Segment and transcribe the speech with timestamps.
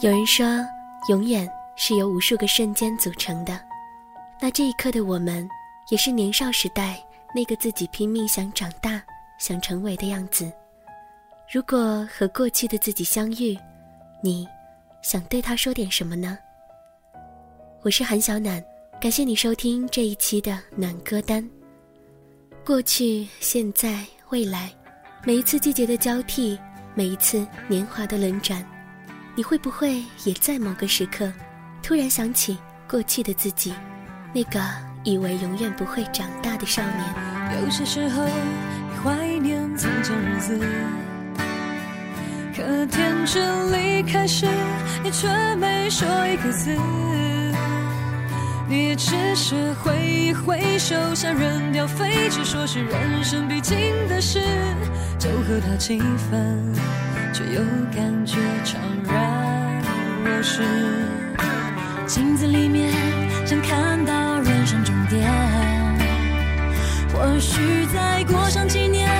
[0.00, 0.44] 有人说，
[1.08, 3.58] 永远是由无数个瞬间组成的。
[4.40, 5.48] 那这一刻的我们，
[5.88, 7.02] 也是年少时代
[7.34, 9.00] 那个自己拼命想长大、
[9.38, 10.52] 想成为的样子。
[11.50, 13.56] 如果和过去的自己相遇，
[14.20, 14.46] 你
[15.00, 16.36] 想对他说点什么呢？
[17.82, 18.62] 我是韩小暖，
[19.00, 21.48] 感谢你收听这一期的暖歌单。
[22.66, 24.72] 过去、现在、未来，
[25.24, 26.58] 每一次季节的交替，
[26.94, 28.66] 每一次年华的轮转。
[29.36, 31.30] 你会不会也在某个时刻，
[31.82, 32.56] 突然想起
[32.88, 33.74] 过去的自己，
[34.32, 34.60] 那个
[35.02, 37.60] 以为永远不会长大的少年？
[37.60, 40.60] 有些时候，你怀念从前日子，
[42.56, 44.46] 可天真离开时，
[45.02, 46.76] 你却没说一个字。
[48.68, 53.76] 你只是挥一挥手，想扔掉废纸，说是人生必经
[54.08, 54.40] 的事，
[55.18, 55.98] 就和他气
[56.30, 56.72] 分。
[57.34, 57.60] 却又
[57.92, 58.76] 感觉怅
[59.08, 59.82] 然
[60.24, 60.62] 若失。
[62.06, 62.92] 镜子里面
[63.44, 65.28] 想看到人生终点，
[67.12, 69.10] 或许再过上几年，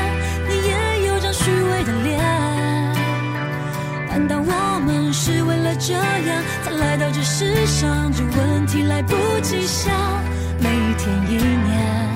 [0.48, 2.22] 你也有张虚伪的脸。
[4.08, 8.12] 难道我们是为了这样才来到这世上？
[8.12, 9.92] 这问题来不及想，
[10.60, 12.14] 每一天一年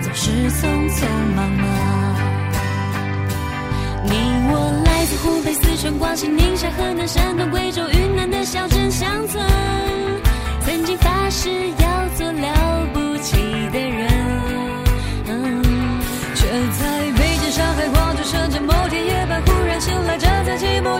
[0.00, 1.68] 总是匆匆忙忙。
[4.06, 4.12] 你
[5.84, 9.44] 穿过、西、宁夏、河南、山东、贵州、云南的小镇乡村，
[10.62, 13.36] 曾经发誓要做了不起
[13.70, 14.08] 的人，
[16.34, 20.98] 却在北京、上海、广州、深圳，某天夜半忽然醒来，站在寂寞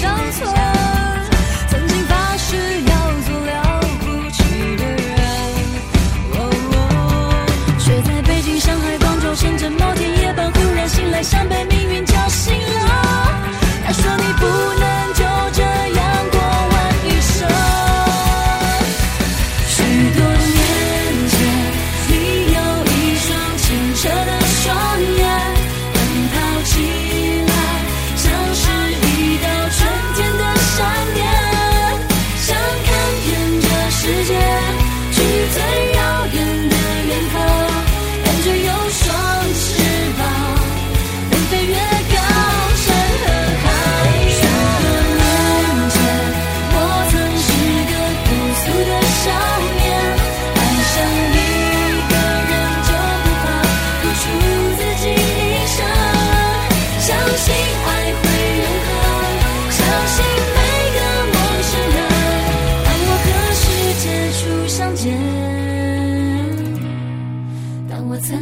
[0.00, 0.67] 交错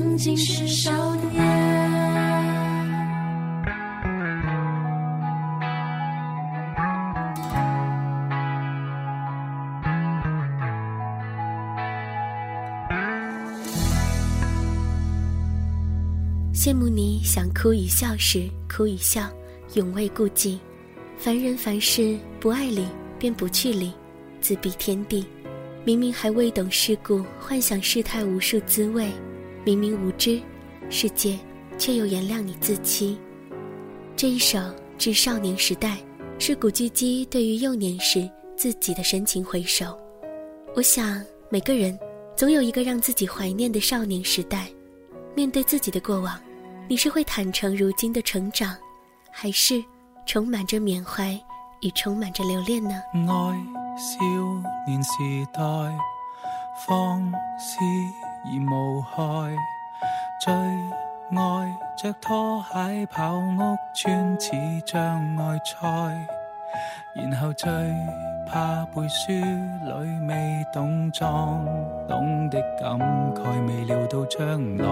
[0.06, 1.32] 曾经是少年
[16.55, 19.29] 羡慕你想哭与笑时哭与笑，
[19.75, 20.61] 永未顾忌。
[21.19, 22.87] 凡人凡事不爱理
[23.19, 23.93] 便不去理，
[24.41, 25.26] 自闭天地。
[25.85, 29.11] 明明还未懂世故，幻想世态无数滋味。
[29.66, 30.40] 明明无知，
[30.88, 31.36] 世界
[31.76, 33.18] 却又原谅你自欺。
[34.14, 34.58] 这一首
[34.96, 35.96] 《致少年时代》，
[36.38, 39.98] 是古巨基对于幼年时自己的深情回首。
[40.76, 41.98] 我想，每个人
[42.36, 44.68] 总有一个让自己怀念的少年时代。
[45.34, 46.40] 面对自己的过往，
[46.88, 48.72] 你是会坦诚如今的成长，
[49.32, 49.84] 还是
[50.26, 51.32] 充满着缅怀
[51.80, 53.02] 与充满着留恋呢？
[53.12, 53.26] 爱
[53.98, 54.24] 少
[54.86, 55.10] 年时
[55.52, 55.60] 代，
[56.86, 57.20] 放
[57.58, 57.78] 肆
[58.46, 59.16] 而无害，
[60.40, 64.52] 最爱着拖鞋跑屋村似
[64.84, 65.78] 障碍赛，
[67.14, 67.69] 然后最。
[68.48, 71.66] 怕背书里未懂装
[72.06, 72.96] 懂的感
[73.34, 74.87] 慨，未料到将来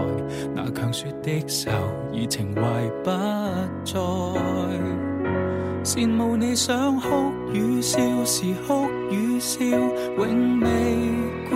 [0.56, 1.70] 那强说的愁
[2.10, 2.60] 已情怀
[3.04, 3.12] 不
[3.84, 3.94] 再。
[5.84, 10.68] 羡慕你想哭与笑时哭与笑，永未
[11.48, 11.54] 顾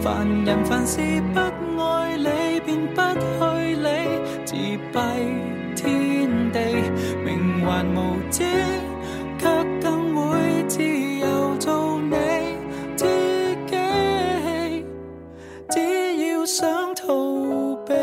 [0.00, 1.00] 凡人凡事
[1.32, 1.40] 不
[1.82, 3.00] 愛理，便不
[3.38, 3.88] 去理。
[4.44, 4.96] 自閉
[5.76, 6.58] 天地，
[7.24, 7.98] 冥幻無
[8.30, 8.44] 知，
[9.38, 11.56] 卻更會自由。
[11.58, 12.16] 做你。
[12.96, 13.06] 自
[13.66, 14.84] 己，
[15.70, 17.06] 只要想逃
[17.86, 17.94] 避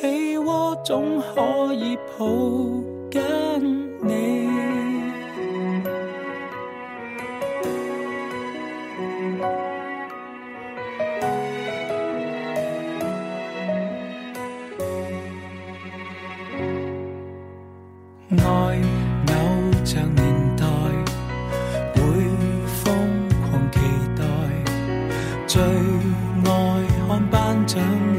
[0.00, 2.69] 被禍，總可以抱。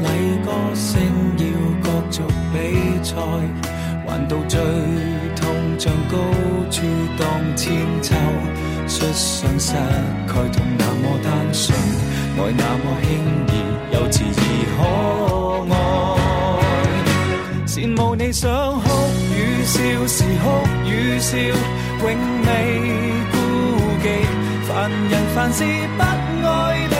[0.02, 0.06] 礼
[0.44, 0.90] 歌声
[1.38, 1.42] 要
[1.82, 2.22] 各族。
[2.52, 2.56] 比
[3.02, 3.16] 赛，
[4.06, 4.60] 还到最
[5.36, 5.40] 痛
[5.78, 6.14] 像高
[6.70, 6.76] 处
[7.18, 7.20] 荡
[7.56, 7.62] 千
[8.02, 8.14] 秋，
[8.86, 9.72] 摔伤失
[10.26, 11.74] 盖痛那么单纯，
[12.36, 13.08] 爱那么轻
[13.48, 13.50] 易
[13.94, 14.80] 幼稚而
[15.66, 15.74] 可爱。
[17.66, 18.50] 羡慕你想
[18.80, 18.86] 哭
[19.34, 20.44] 与笑时哭
[20.84, 22.04] 与笑，永
[22.44, 22.48] 未
[23.32, 23.34] 顾
[24.02, 24.04] 忌。
[24.68, 24.70] 凡
[25.10, 25.58] 人凡事
[25.96, 26.00] 不
[26.46, 26.48] 爱
[26.86, 26.96] 理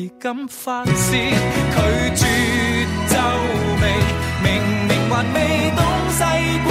[0.00, 1.76] 泄时敢发泄，拒
[2.16, 2.26] 绝
[3.08, 3.16] 皱
[3.80, 3.84] 眉，
[4.42, 4.48] 明
[4.88, 5.38] 明还未
[5.76, 5.78] 懂
[6.10, 6.24] 世
[6.64, 6.68] 故，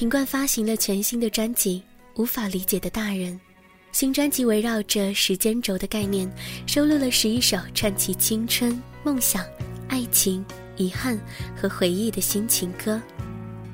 [0.00, 1.82] 品冠发行了全新的专辑
[2.22, 3.34] 《无法理解的大人》。
[3.92, 6.26] 新专辑围绕着时间轴的概念，
[6.66, 9.44] 收录了十一首串起青春、梦想、
[9.88, 10.42] 爱情、
[10.78, 11.20] 遗憾
[11.54, 12.98] 和回忆的新情歌。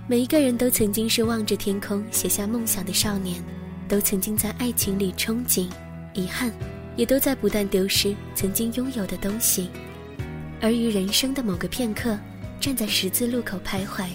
[0.09, 3.40] 每一个人都曾经是望着天空写下梦想的少年，
[3.88, 5.68] 都曾经在爱情里憧憬、
[6.12, 6.52] 遗憾，
[6.97, 9.71] 也都在不断丢失曾经拥有的东西。
[10.61, 12.18] 而于人生的某个片刻，
[12.61, 14.09] 站在十字路口徘徊。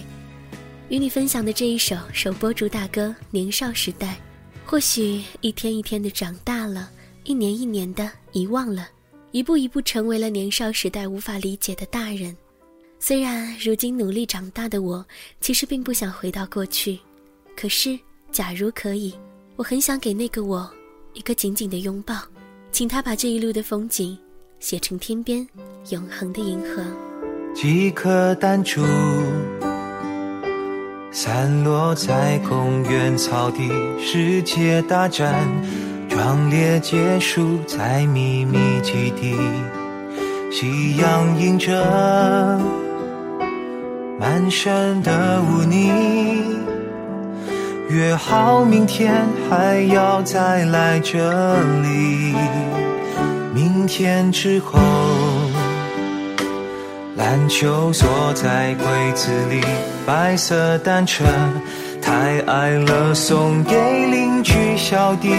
[0.92, 4.08] 与你分享的这一首首播主打歌《年少时代》。
[4.62, 6.90] 或许一天一天的长大了，
[7.24, 8.90] 一年一年的遗忘了，
[9.30, 12.36] 一步一步成为了年少时代无法理解的大人。
[12.98, 15.02] 虽然如今努力长大的我，
[15.40, 16.98] 其实并不想回到过去，
[17.56, 17.98] 可是
[18.30, 19.14] 假如可以，
[19.56, 20.70] 我很想给那个我
[21.14, 22.20] 一个紧紧的拥抱，
[22.70, 24.14] 请他把这一路的风景
[24.60, 25.48] 写成天边
[25.88, 26.84] 永恒的银河。
[27.54, 28.82] 几颗弹珠。
[31.14, 35.46] 散落在公园草地，世界大战
[36.08, 39.36] 壮烈结束在秘密基地。
[40.50, 42.58] 夕阳映着
[44.18, 45.92] 满身的污泥，
[47.90, 52.34] 约好明天还要再来这里。
[53.54, 54.78] 明天之后，
[57.22, 59.60] 篮球锁在柜子里，
[60.04, 61.24] 白色单车
[62.02, 63.76] 太矮了，送给
[64.06, 65.30] 邻居小弟。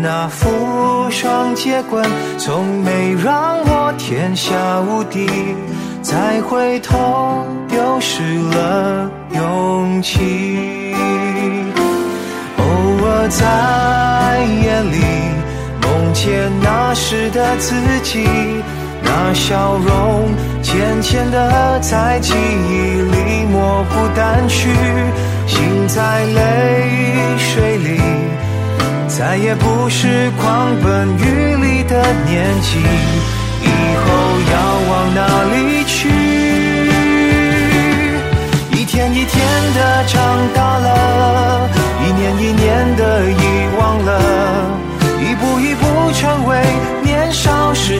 [0.00, 5.28] 那副双截棍从没让我天下无敌，
[6.00, 10.94] 再回头丢失了勇气。
[12.58, 12.64] 偶
[13.04, 15.00] 尔在夜里
[15.82, 18.24] 梦见那时的自己，
[19.12, 20.30] 那笑容
[20.62, 24.70] 渐渐的在记忆里模糊淡去，
[25.48, 26.38] 心在泪
[27.36, 28.00] 水里。
[29.08, 32.78] 再也不是狂奔雨里的年纪，
[33.64, 33.68] 以
[34.00, 34.06] 后
[34.52, 34.54] 要
[34.88, 35.20] 往哪
[35.52, 36.08] 里去？
[38.70, 39.36] 一天一天
[39.74, 40.14] 的长
[40.54, 41.68] 大了，
[42.06, 42.79] 一年一年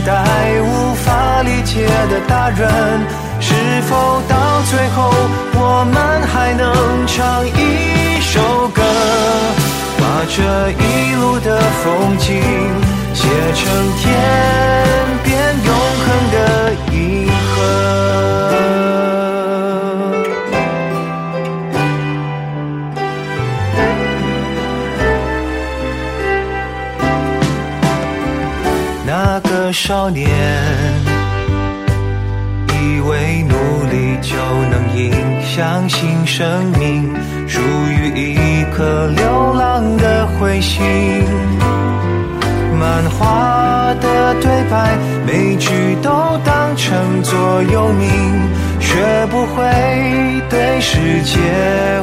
[0.05, 2.69] 代无法理解的大人。
[3.41, 3.55] 是
[3.89, 5.11] 否到最后，
[5.55, 5.97] 我们
[6.29, 8.83] 还能唱一首歌？
[9.99, 12.29] 把这一路的风景
[13.15, 13.63] 写成
[13.99, 14.07] 天
[15.25, 15.29] 边
[15.65, 15.69] 永
[16.05, 16.37] 恒的
[29.73, 30.29] 少年
[32.69, 33.55] 以为努
[33.91, 34.37] 力就
[34.71, 35.13] 能赢，
[35.43, 37.15] 相信生命
[37.47, 40.83] 属于一颗流浪的彗星。
[42.79, 44.97] 漫画的对白，
[45.27, 45.71] 每句
[46.03, 46.11] 都
[46.45, 48.09] 当成座右铭，
[48.81, 49.71] 学不会
[50.49, 51.39] 对世界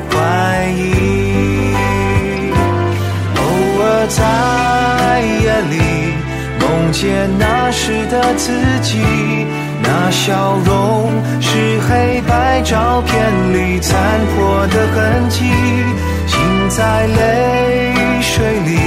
[0.09, 1.73] 怀疑。
[3.35, 3.41] 偶
[3.81, 5.75] 尔在夜里
[6.59, 8.97] 梦见那时的自己，
[9.81, 11.11] 那笑容
[11.41, 13.95] 是黑白照片里残
[14.35, 15.45] 破的痕迹，
[16.27, 18.79] 心在泪水里，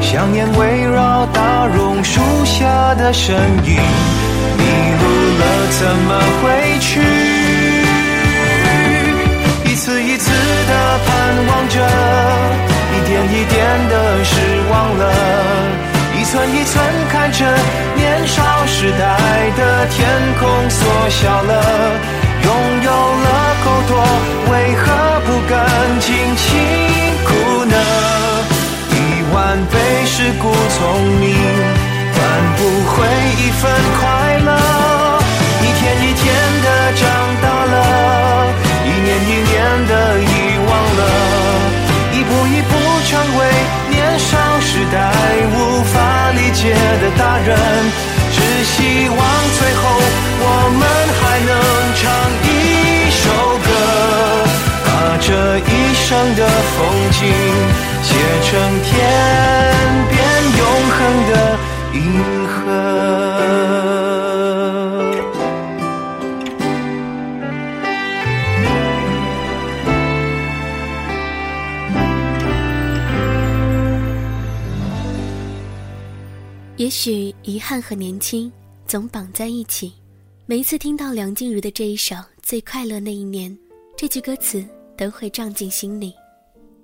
[0.00, 3.76] 想念围绕大榕树下的身影，
[4.58, 4.64] 迷
[5.00, 5.04] 路
[5.38, 7.31] 了怎么回去？
[16.32, 17.44] 寸一寸看着
[17.94, 19.04] 年少时代
[19.54, 20.08] 的天
[20.40, 21.52] 空缩小了，
[22.42, 22.50] 拥
[22.84, 23.26] 有了
[23.62, 23.92] 够多，
[24.50, 25.60] 为何不敢
[26.00, 26.48] 尽情
[27.26, 27.30] 哭
[27.66, 27.76] 呢？
[28.88, 28.96] 一
[29.34, 29.36] 万
[29.66, 30.80] 倍是故聪
[31.20, 31.36] 明，
[32.14, 32.16] 换
[32.56, 33.04] 不回
[33.36, 33.70] 一份
[34.00, 34.00] 快
[34.38, 34.48] 乐。
[35.60, 36.24] 一天一天
[36.64, 37.04] 的长
[37.42, 37.76] 大了，
[38.86, 39.52] 一年一年
[39.86, 40.24] 的遗
[40.66, 41.00] 忘了，
[42.14, 42.72] 一步一步
[43.04, 43.40] 成为
[44.12, 45.10] 年少时代
[45.56, 45.96] 无法
[46.32, 47.56] 理解的大人。
[48.34, 49.18] 只希望
[49.58, 49.82] 最后
[50.44, 50.46] 我
[50.78, 50.82] 们
[51.18, 51.50] 还能
[51.96, 52.00] 唱
[52.44, 52.48] 一
[53.10, 53.24] 首
[53.64, 53.66] 歌，
[54.84, 54.86] 把
[55.18, 55.28] 这
[55.60, 56.04] 一生
[56.36, 56.40] 的
[56.76, 56.78] 风
[57.12, 57.20] 景
[58.02, 58.12] 写
[58.44, 58.50] 成
[58.84, 58.90] 天
[60.10, 60.12] 边
[60.58, 60.98] 永恒
[61.30, 61.32] 的
[61.94, 62.00] 银
[76.92, 78.52] 许遗憾和年轻
[78.86, 79.94] 总绑在一起。
[80.44, 83.50] 每一次听到梁静茹的这一首《最快乐那一年》，
[83.96, 84.62] 这句歌词
[84.94, 86.12] 都会撞进心里。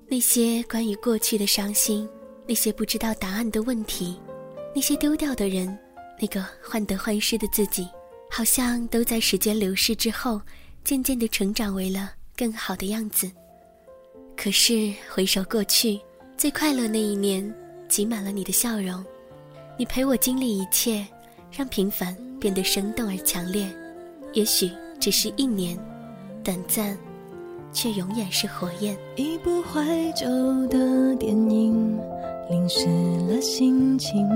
[0.08, 2.08] 那些关于过去的伤心，
[2.46, 4.18] 那些不知道答案的问题，
[4.74, 5.78] 那些丢掉的人，
[6.18, 7.86] 那个患得患失的自己，
[8.30, 10.40] 好像都在时间流逝之后，
[10.84, 13.30] 渐渐地成长为了更好的样子。
[14.34, 16.00] 可是回首过去，
[16.34, 17.54] 最快乐那一年，
[17.90, 19.04] 挤满了你的笑容。
[19.78, 21.06] 你陪我经历一切，
[21.52, 23.64] 让平凡变得生动而强烈。
[24.32, 24.68] 也许
[24.98, 25.78] 只是一年，
[26.42, 26.98] 短暂，
[27.72, 28.96] 却永远是火焰。
[29.14, 29.80] 一部怀
[30.16, 30.26] 旧
[30.66, 31.96] 的电影，
[32.50, 32.88] 淋湿
[33.28, 34.28] 了心情。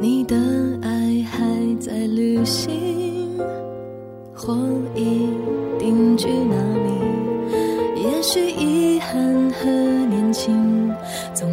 [0.00, 0.36] 你的
[0.82, 3.36] 爱还在旅行，
[4.32, 4.56] 或
[4.94, 5.28] 已
[5.80, 8.04] 定居哪里？
[8.04, 10.94] 也许遗憾和年轻
[11.32, 11.50] 总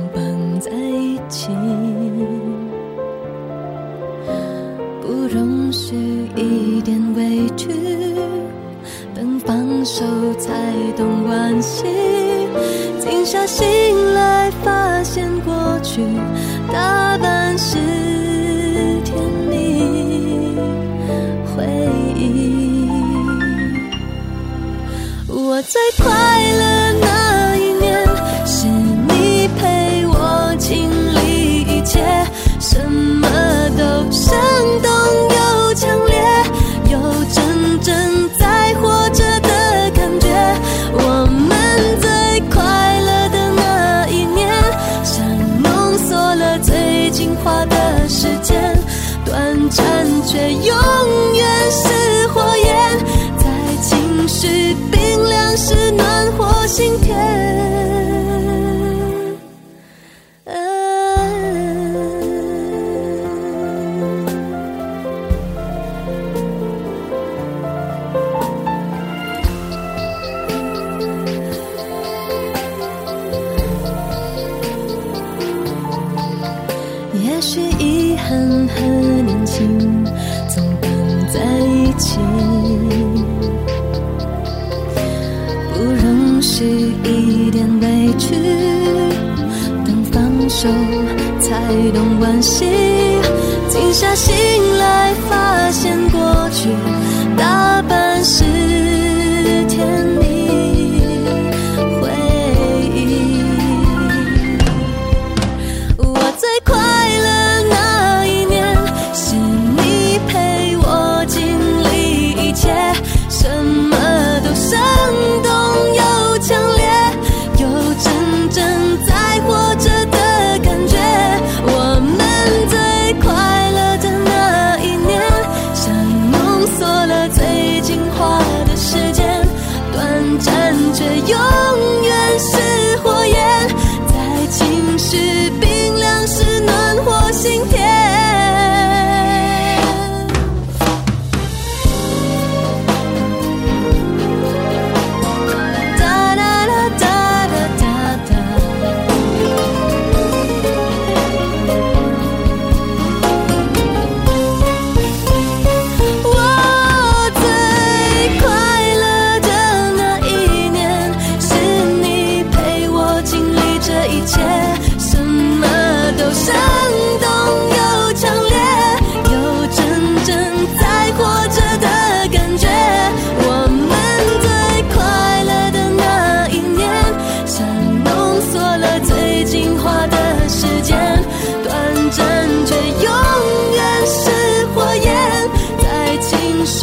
[1.44, 1.56] 情，
[5.02, 5.96] 不容许
[6.36, 7.68] 一点委屈，
[9.16, 10.04] 等放手
[10.38, 10.52] 才
[10.96, 11.84] 懂惋惜，
[13.00, 16.04] 静下心来发现过去
[16.72, 17.80] 大半是
[19.04, 19.18] 甜
[19.50, 20.56] 蜜
[21.56, 21.66] 回
[22.16, 22.88] 忆。
[25.28, 26.31] 我最快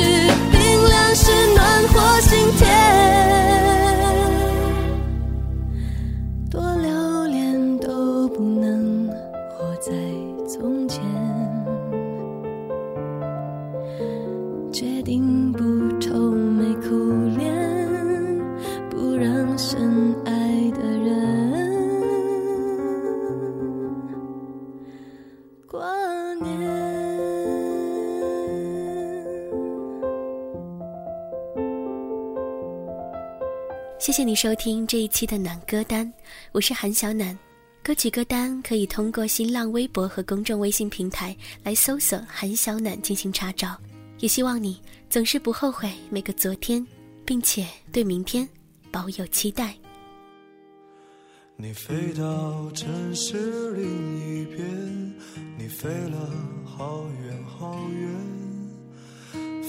[0.08, 0.57] 情
[34.18, 36.12] 谢谢你收听这一期的暖歌单，
[36.50, 37.38] 我是韩小暖。
[37.84, 43.76] 歌曲歌单可以通过新浪微博和公众微信平台来搜索“韩小暖”进行查找。
[44.18, 46.84] 也希望你总是不后悔每个昨天，
[47.24, 48.48] 并且对明天
[48.90, 49.72] 保有期待。
[51.54, 55.14] 你飞到城市另一边，
[55.56, 56.28] 你飞了
[56.64, 58.10] 好远好远，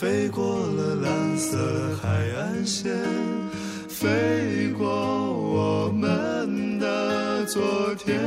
[0.00, 1.58] 飞过了蓝色
[2.00, 2.90] 海岸线，
[3.86, 8.18] 飞过我们的昨天，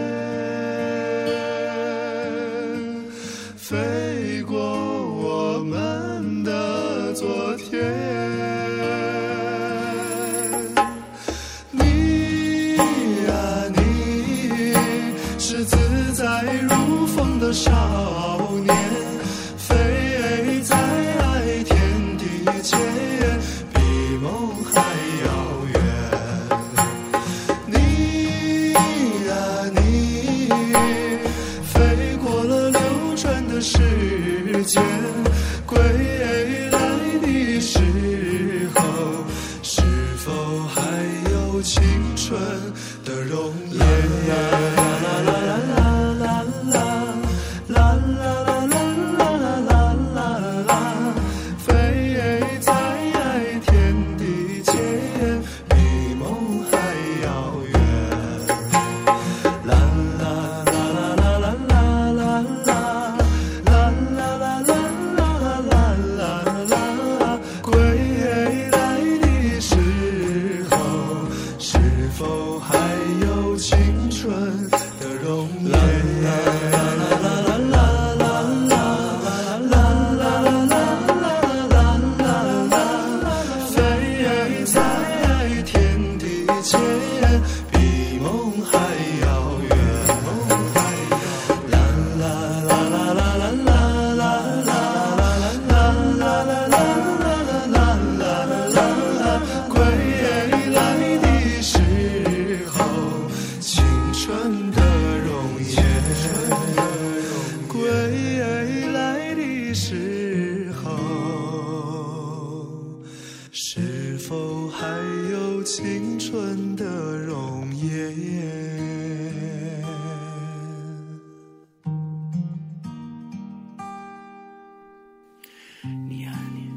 [126.07, 126.69] 你啊你，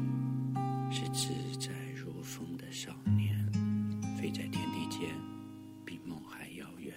[0.93, 3.37] 是自在如风的少年，
[4.17, 5.09] 飞在天地间，
[5.85, 6.93] 比梦还遥远。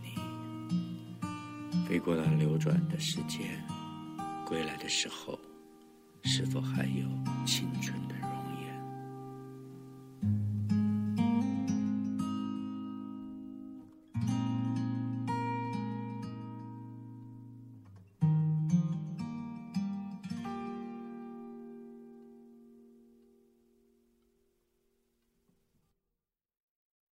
[0.00, 0.14] 你
[1.86, 3.62] 飞过了流转的时间，
[4.46, 5.38] 归来的时候，
[6.22, 7.06] 是否还有
[7.44, 8.13] 青春的